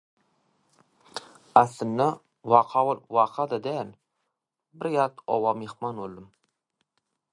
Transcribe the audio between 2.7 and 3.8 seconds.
bolup waka-da